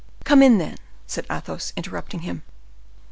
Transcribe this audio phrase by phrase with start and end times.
[0.23, 2.41] "Come in, then," said Athos, interrupting him.